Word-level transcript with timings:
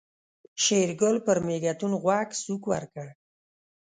شېرګل 0.63 1.15
پر 1.25 1.37
مېږتون 1.47 1.91
غوږ 2.03 2.29
سوک 2.43 2.63
ورکړ. 2.71 3.07